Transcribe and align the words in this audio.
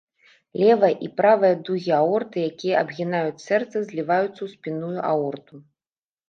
Левая 0.61 0.87
і 1.07 1.09
правая 1.19 1.51
дугі 1.67 1.91
аорты, 1.97 2.39
якія 2.53 2.75
абгінаюць 2.85 3.37
сэрца, 3.45 3.77
зліваюцца 3.91 4.33
ў 4.43 4.47
спінную 4.55 4.99
аорту. 5.13 5.55